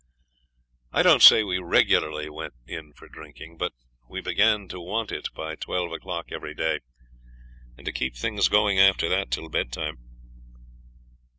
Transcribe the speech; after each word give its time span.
I 0.91 1.03
don't 1.03 1.21
say 1.21 1.43
we 1.43 1.59
regularly 1.59 2.27
went 2.27 2.55
in 2.65 2.91
for 2.93 3.07
drinking; 3.07 3.57
but 3.59 3.71
we 4.09 4.19
began 4.19 4.67
to 4.69 4.81
want 4.81 5.11
it 5.11 5.27
by 5.35 5.55
twelve 5.55 5.91
o'clock 5.91 6.31
every 6.31 6.55
day, 6.55 6.79
and 7.77 7.85
to 7.85 7.91
keep 7.91 8.15
things 8.15 8.47
going 8.49 8.79
after 8.79 9.07
that 9.09 9.29
till 9.29 9.47
bedtime. 9.47 9.99